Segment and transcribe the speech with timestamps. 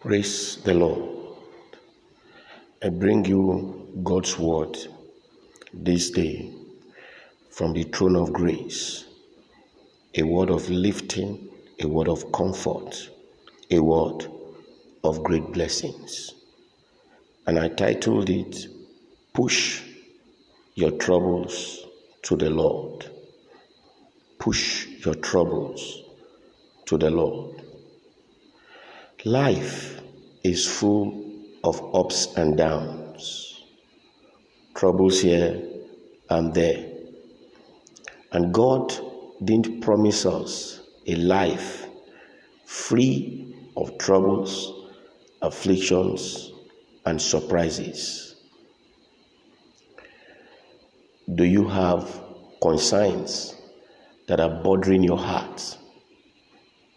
[0.00, 1.36] Praise the Lord.
[2.82, 4.78] I bring you God's word
[5.74, 6.50] this day
[7.50, 9.04] from the throne of grace.
[10.14, 13.10] A word of lifting, a word of comfort,
[13.70, 14.26] a word
[15.04, 16.32] of great blessings.
[17.46, 18.68] And I titled it,
[19.34, 19.82] Push
[20.76, 21.84] Your Troubles
[22.22, 23.04] to the Lord.
[24.38, 26.04] Push your troubles
[26.86, 27.69] to the Lord.
[29.26, 30.00] Life
[30.42, 31.22] is full
[31.62, 33.64] of ups and downs,
[34.74, 35.60] troubles here
[36.30, 36.86] and there.
[38.32, 38.94] And God
[39.44, 41.86] didn't promise us a life
[42.64, 44.88] free of troubles,
[45.42, 46.52] afflictions,
[47.04, 48.36] and surprises.
[51.34, 52.22] Do you have
[52.62, 53.54] concerns
[54.28, 55.76] that are bothering your heart?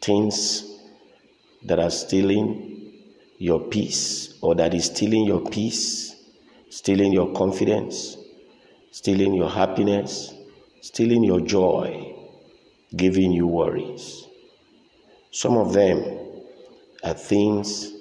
[0.00, 0.75] Things
[1.64, 2.92] that are stealing
[3.38, 6.14] your peace or that is stealing your peace,
[6.70, 8.16] stealing your confidence,
[8.90, 10.34] stealing your happiness,
[10.80, 12.14] stealing your joy,
[12.94, 14.26] giving you worries.
[15.30, 16.04] Some of them
[17.04, 17.92] are things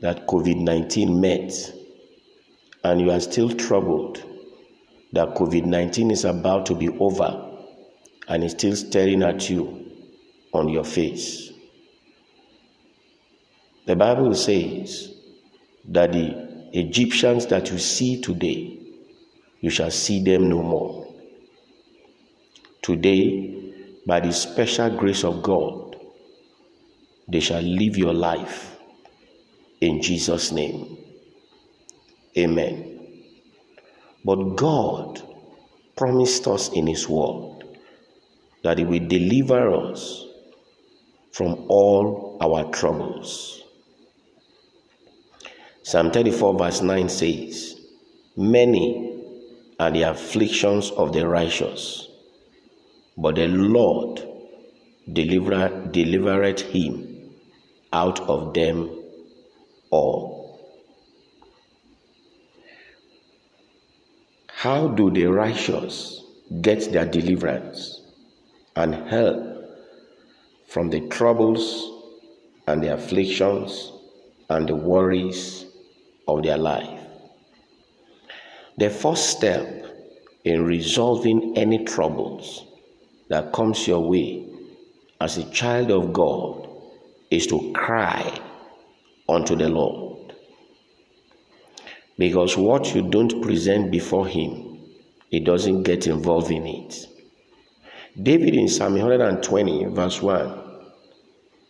[0.00, 1.52] that COVID 19 met,
[2.82, 4.22] and you are still troubled
[5.12, 7.46] that COVID 19 is about to be over
[8.28, 9.90] and is still staring at you
[10.52, 11.49] on your face.
[13.86, 15.14] The Bible says
[15.86, 18.78] that the Egyptians that you see today,
[19.60, 21.12] you shall see them no more.
[22.82, 23.72] Today,
[24.06, 25.96] by the special grace of God,
[27.28, 28.76] they shall live your life
[29.80, 30.98] in Jesus' name.
[32.36, 33.00] Amen.
[34.24, 35.22] But God
[35.96, 37.64] promised us in His Word
[38.62, 40.26] that He will deliver us
[41.32, 43.59] from all our troubles.
[45.82, 47.80] Psalm 34, verse 9 says,
[48.36, 49.22] Many
[49.78, 52.06] are the afflictions of the righteous,
[53.16, 54.22] but the Lord
[55.10, 57.30] deliver, delivered him
[57.92, 58.90] out of them
[59.90, 60.40] all.
[64.48, 66.22] How do the righteous
[66.60, 68.02] get their deliverance
[68.76, 69.64] and help
[70.66, 71.90] from the troubles
[72.66, 73.92] and the afflictions
[74.50, 75.69] and the worries
[76.26, 77.00] of their life.
[78.78, 79.86] The first step
[80.44, 82.64] in resolving any troubles
[83.28, 84.46] that comes your way
[85.20, 86.68] as a child of God
[87.30, 88.40] is to cry
[89.28, 90.34] unto the Lord.
[92.18, 94.78] Because what you don't present before Him,
[95.30, 97.06] He doesn't get involved in it.
[98.20, 100.62] David in Psalm 120, verse 1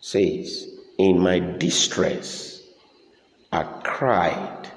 [0.00, 0.68] says,
[0.98, 2.55] In my distress,
[3.56, 4.68] I cried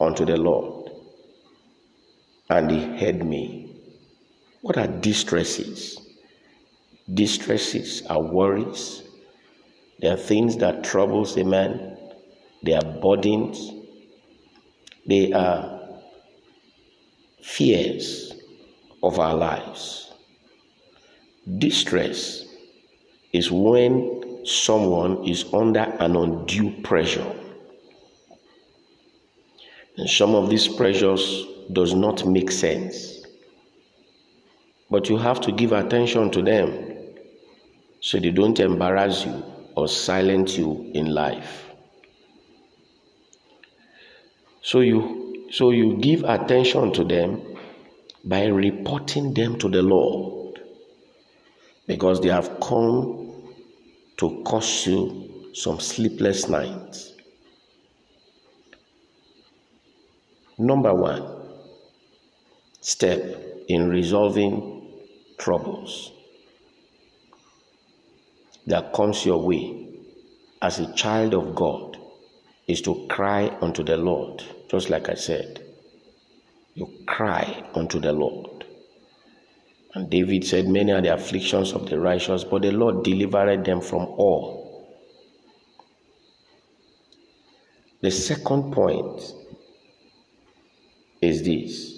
[0.00, 0.90] unto the Lord,
[2.48, 3.76] and he heard me.
[4.62, 5.98] What are distresses?
[7.12, 9.02] Distresses are worries.
[10.00, 11.98] They are things that troubles a man.
[12.62, 13.70] They are burdens.
[15.06, 15.80] They are
[17.42, 18.32] fears
[19.02, 20.10] of our lives.
[21.58, 22.46] Distress
[23.34, 27.43] is when someone is under an undue pressure
[29.96, 33.24] and some of these pressures does not make sense.
[34.90, 36.94] But you have to give attention to them
[38.00, 39.42] so they don't embarrass you
[39.76, 41.64] or silence you in life.
[44.62, 47.40] So you so you give attention to them
[48.24, 50.60] by reporting them to the Lord
[51.86, 53.32] because they have come
[54.16, 57.13] to cause you some sleepless nights.
[60.58, 61.24] Number one
[62.80, 63.22] step
[63.68, 64.92] in resolving
[65.38, 66.12] troubles
[68.66, 69.88] that comes your way
[70.62, 71.98] as a child of God
[72.66, 75.60] is to cry unto the Lord, just like I said.
[76.74, 78.64] You cry unto the Lord.
[79.94, 83.80] And David said, Many are the afflictions of the righteous, but the Lord delivered them
[83.80, 84.64] from all.
[88.00, 89.34] The second point
[91.24, 91.94] is this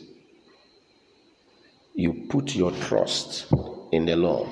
[1.94, 3.46] you put your trust
[3.90, 4.49] in the Lord.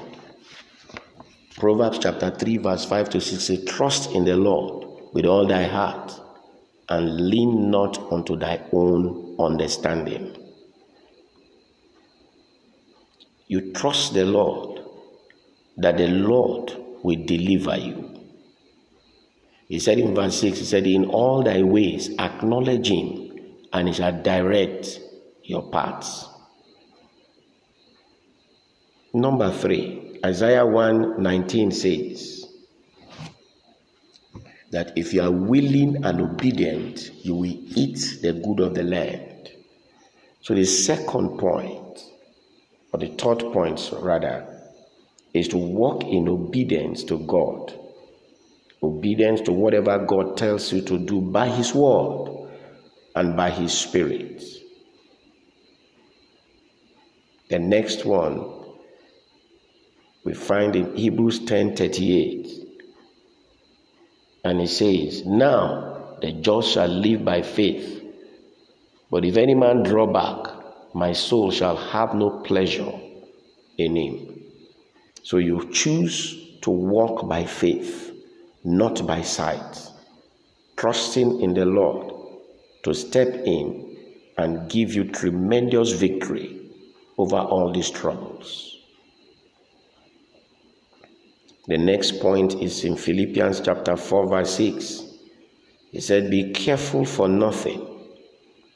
[1.57, 5.65] Proverbs chapter 3, verse 5 to 6 says, Trust in the Lord with all thy
[5.65, 6.13] heart
[6.89, 10.37] and lean not unto thy own understanding.
[13.47, 14.81] You trust the Lord
[15.77, 16.73] that the Lord
[17.03, 18.11] will deliver you.
[19.69, 23.24] He said in verse 6, He said, In all thy ways acknowledge him,
[23.75, 25.01] and he shall direct
[25.43, 26.27] your paths.
[29.13, 32.47] Number three, Isaiah 1 19 says
[34.71, 37.45] that if you are willing and obedient, you will
[37.77, 39.51] eat the good of the land.
[40.41, 42.01] So, the second point,
[42.93, 44.47] or the third point rather,
[45.33, 47.79] is to walk in obedience to God
[48.83, 52.44] obedience to whatever God tells you to do by His word
[53.15, 54.43] and by His Spirit.
[57.49, 58.51] The next one
[60.25, 62.63] we find in Hebrews 10:38.
[64.45, 68.03] And it says, Now the just shall live by faith.
[69.11, 72.93] But if any man draw back, my soul shall have no pleasure
[73.79, 74.43] in him.
[75.23, 78.13] So you choose to walk by faith
[78.65, 79.91] not by sight,
[80.77, 82.14] trusting in the Lord
[82.85, 83.97] to step in
[84.39, 86.61] and give you tremendous victory
[87.19, 88.79] over all these troubles.
[91.67, 95.03] The next point is in Philippians chapter 4, verse 6.
[95.93, 97.87] He said, Be careful for nothing,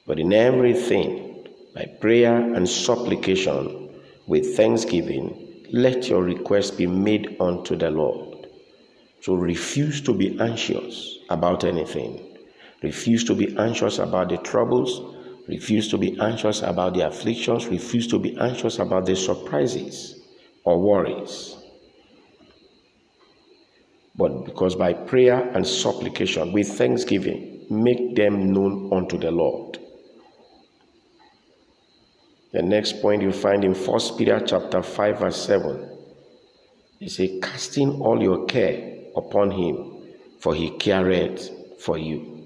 [0.07, 3.91] but in everything, by prayer and supplication,
[4.27, 8.49] with thanksgiving, let your requests be made unto the Lord.
[9.21, 12.28] So refuse to be anxious about anything.
[12.83, 15.17] Refuse to be anxious about the troubles.
[15.49, 17.67] Refuse to be anxious about the afflictions.
[17.67, 20.21] Refuse to be anxious about the surprises
[20.65, 21.57] or worries.
[24.15, 29.79] But because by prayer and supplication with thanksgiving, make them known unto the Lord.
[32.53, 35.97] The next point you find in 1 Peter chapter 5, verse 7.
[36.99, 40.03] He says, casting all your care upon him,
[40.41, 42.38] for he careth for you.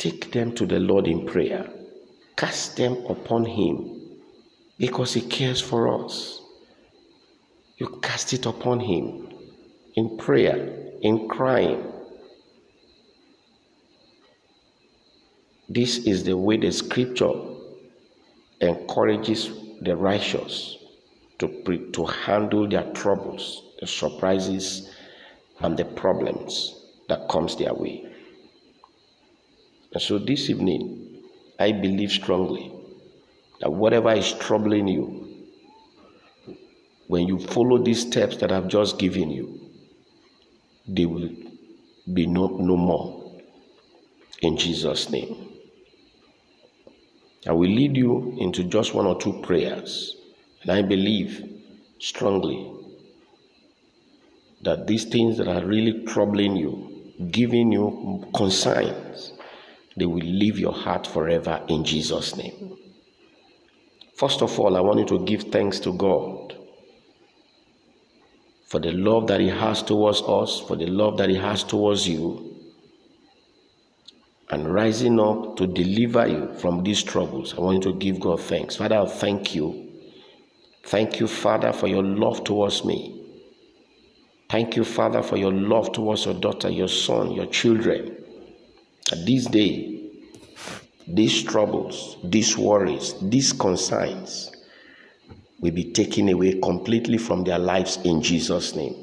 [0.00, 1.68] Take them to the Lord in prayer.
[2.34, 4.16] Cast them upon him
[4.78, 6.40] because he cares for us.
[7.76, 9.28] You cast it upon him
[9.96, 10.56] in prayer,
[11.02, 11.92] in crying.
[15.68, 17.34] This is the way the scripture
[18.62, 19.50] encourages
[19.82, 20.78] the righteous
[21.40, 24.94] to, pre- to handle their troubles the surprises
[25.58, 28.09] and the problems that comes their way.
[29.92, 31.22] And so this evening,
[31.58, 32.72] I believe strongly
[33.60, 35.46] that whatever is troubling you,
[37.08, 39.60] when you follow these steps that I've just given you,
[40.86, 41.30] they will
[42.12, 43.40] be no, no more.
[44.42, 45.48] In Jesus' name.
[47.46, 50.16] I will lead you into just one or two prayers.
[50.62, 51.62] And I believe
[51.98, 52.70] strongly
[54.62, 59.32] that these things that are really troubling you, giving you concerns,
[60.00, 62.74] they will leave your heart forever in Jesus' name.
[64.16, 66.56] First of all, I want you to give thanks to God
[68.66, 72.08] for the love that He has towards us, for the love that He has towards
[72.08, 72.56] you,
[74.48, 77.52] and rising up to deliver you from these troubles.
[77.56, 78.76] I want you to give God thanks.
[78.76, 79.90] Father, I thank you.
[80.84, 83.22] Thank you, Father, for your love towards me.
[84.48, 88.16] Thank you, Father, for your love towards your daughter, your son, your children.
[89.12, 89.89] At this day,
[91.14, 94.50] these troubles, these worries, these concerns
[95.60, 98.94] will be taken away completely from their lives in Jesus' name.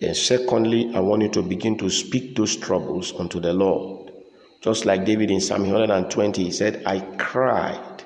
[0.00, 4.12] And secondly, I want you to begin to speak those troubles unto the Lord.
[4.60, 8.02] Just like David in Psalm 120, he said, I cried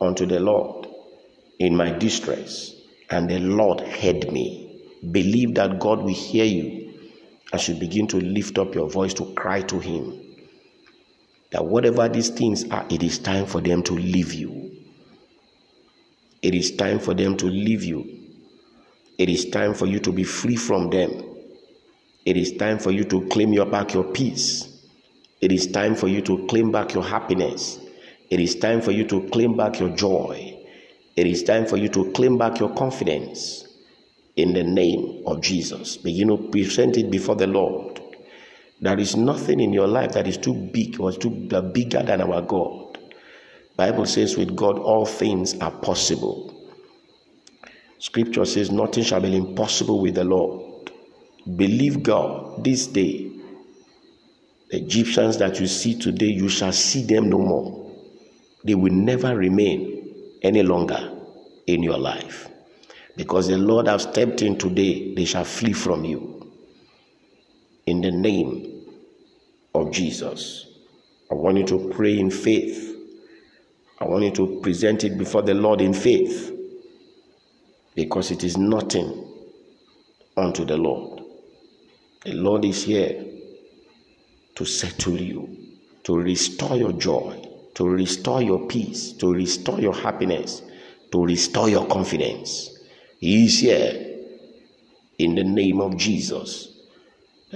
[0.00, 0.88] unto the Lord
[1.58, 2.74] in my distress
[3.10, 4.80] and the Lord heard me.
[5.10, 6.94] Believe that God will hear you
[7.52, 10.25] as you begin to lift up your voice to cry to Him.
[11.52, 14.72] That whatever these things are, it is time for them to leave you.
[16.42, 18.04] It is time for them to leave you.
[19.18, 21.24] It is time for you to be free from them.
[22.24, 24.76] It is time for you to claim your back your peace.
[25.40, 27.78] It is time for you to claim back your happiness.
[28.30, 30.58] It is time for you to claim back your joy.
[31.14, 33.66] It is time for you to claim back your confidence
[34.34, 35.96] in the name of Jesus.
[35.96, 37.95] Begin to present it before the Lord.
[38.80, 42.42] There is nothing in your life that is too big or too bigger than our
[42.42, 42.98] God.
[43.76, 46.52] Bible says with God all things are possible.
[47.98, 50.90] Scripture says nothing shall be impossible with the Lord.
[51.56, 53.30] Believe God this day.
[54.70, 57.92] The Egyptians that you see today, you shall see them no more.
[58.64, 61.12] They will never remain any longer
[61.66, 62.48] in your life.
[63.16, 66.52] Because the Lord has stepped in today, they shall flee from you.
[67.86, 68.65] In the name
[69.80, 70.66] of Jesus.
[71.30, 72.96] I want you to pray in faith.
[73.98, 76.52] I want you to present it before the Lord in faith.
[77.94, 79.26] Because it is nothing
[80.36, 81.22] unto the Lord.
[82.24, 83.24] The Lord is here
[84.54, 85.56] to settle you,
[86.04, 87.42] to restore your joy,
[87.74, 90.62] to restore your peace, to restore your happiness,
[91.12, 92.78] to restore your confidence.
[93.18, 94.16] He is here
[95.18, 96.75] in the name of Jesus.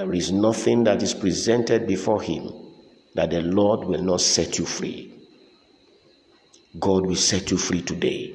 [0.01, 2.51] There is nothing that is presented before Him
[3.17, 5.13] that the Lord will not set you free.
[6.79, 8.33] God will set you free today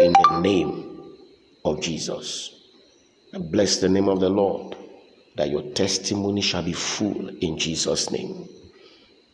[0.00, 1.14] in the name
[1.64, 2.50] of Jesus.
[3.32, 4.74] And bless the name of the Lord
[5.36, 8.48] that your testimony shall be full in Jesus' name.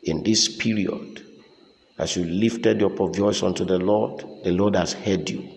[0.03, 1.25] In this period,
[1.97, 5.49] as you lifted up your voice unto the Lord, the Lord has heard you,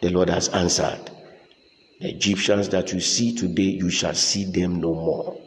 [0.00, 1.10] the Lord has answered.
[2.00, 5.40] The Egyptians that you see today, you shall see them no more.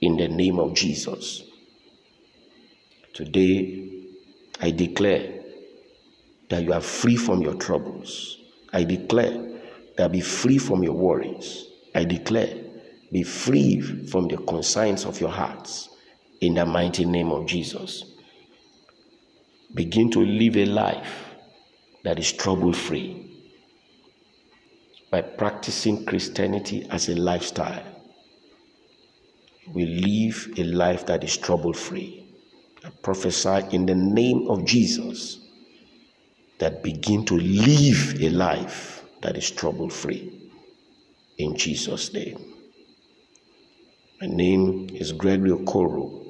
[0.00, 1.42] In the name of Jesus.
[3.12, 4.06] Today,
[4.60, 5.40] I declare
[6.48, 8.38] that you are free from your troubles.
[8.72, 9.60] I declare
[9.96, 11.66] that be free from your worries.
[11.94, 12.56] I declare
[13.12, 15.90] be free from the concerns of your hearts
[16.40, 18.04] in the mighty name of Jesus.
[19.74, 21.34] Begin to live a life
[22.04, 23.29] that is trouble free
[25.10, 27.84] by practicing Christianity as a lifestyle.
[29.72, 32.26] We live a life that is trouble free.
[32.84, 35.38] I prophesy in the name of Jesus
[36.58, 40.50] that begin to live a life that is trouble free.
[41.38, 42.38] In Jesus' name.
[44.20, 46.26] My name is Gregory Okoro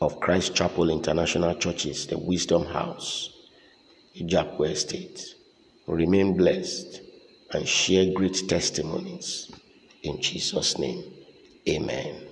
[0.00, 3.30] of Christ Chapel International Churches, the Wisdom House,
[4.20, 5.34] Ijapo Estate.
[5.86, 7.00] Remain blessed
[7.52, 9.50] and share great testimonies.
[10.02, 11.04] In Jesus' name,
[11.68, 12.27] amen.